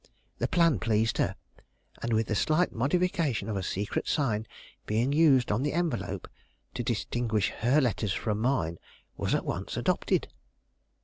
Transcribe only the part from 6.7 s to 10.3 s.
to distinguish her letters from mine, was at once adopted.